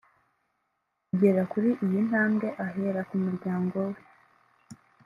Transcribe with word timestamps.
kugera 1.07 1.41
kuri 1.51 1.69
iyi 1.85 1.99
ntabwe 2.09 2.47
ahera 2.67 3.01
ku 3.09 3.15
muryango 3.25 3.77
we 3.91 3.99